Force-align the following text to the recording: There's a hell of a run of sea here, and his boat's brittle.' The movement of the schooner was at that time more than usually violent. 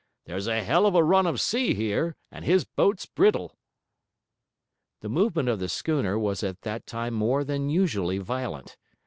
There's 0.25 0.47
a 0.47 0.63
hell 0.63 0.87
of 0.87 0.95
a 0.95 1.03
run 1.03 1.27
of 1.27 1.39
sea 1.39 1.75
here, 1.75 2.15
and 2.31 2.43
his 2.43 2.65
boat's 2.65 3.05
brittle.' 3.05 3.55
The 5.01 5.09
movement 5.09 5.47
of 5.47 5.59
the 5.59 5.69
schooner 5.69 6.17
was 6.17 6.41
at 6.41 6.61
that 6.61 6.87
time 6.87 7.13
more 7.13 7.43
than 7.43 7.69
usually 7.69 8.17
violent. 8.17 8.77